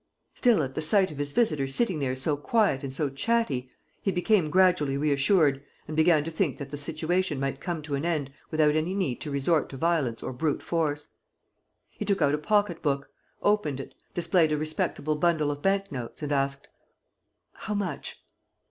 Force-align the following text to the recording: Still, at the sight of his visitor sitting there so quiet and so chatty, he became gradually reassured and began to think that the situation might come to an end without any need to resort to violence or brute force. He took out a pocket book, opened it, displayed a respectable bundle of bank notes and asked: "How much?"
Still, 0.33 0.63
at 0.63 0.73
the 0.73 0.81
sight 0.81 1.11
of 1.11 1.19
his 1.19 1.31
visitor 1.31 1.67
sitting 1.67 1.99
there 1.99 2.15
so 2.15 2.35
quiet 2.35 2.81
and 2.81 2.91
so 2.91 3.07
chatty, 3.07 3.69
he 4.01 4.11
became 4.11 4.49
gradually 4.49 4.97
reassured 4.97 5.63
and 5.87 5.95
began 5.95 6.23
to 6.23 6.31
think 6.31 6.57
that 6.57 6.71
the 6.71 6.75
situation 6.75 7.39
might 7.39 7.59
come 7.61 7.83
to 7.83 7.93
an 7.93 8.03
end 8.03 8.33
without 8.49 8.75
any 8.75 8.95
need 8.95 9.21
to 9.21 9.29
resort 9.29 9.69
to 9.69 9.77
violence 9.77 10.23
or 10.23 10.33
brute 10.33 10.63
force. 10.63 11.09
He 11.91 12.03
took 12.03 12.19
out 12.19 12.33
a 12.33 12.39
pocket 12.39 12.81
book, 12.81 13.11
opened 13.43 13.79
it, 13.79 13.93
displayed 14.15 14.51
a 14.51 14.57
respectable 14.57 15.17
bundle 15.17 15.51
of 15.51 15.61
bank 15.61 15.91
notes 15.91 16.23
and 16.23 16.31
asked: 16.31 16.67
"How 17.53 17.75
much?" 17.75 18.25